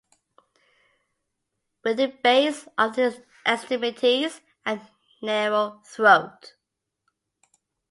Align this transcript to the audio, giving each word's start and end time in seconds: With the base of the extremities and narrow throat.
With 1.83 1.97
the 1.97 2.07
base 2.07 2.67
of 2.75 2.95
the 2.95 3.23
extremities 3.45 4.41
and 4.65 4.81
narrow 5.21 5.79
throat. 5.85 6.55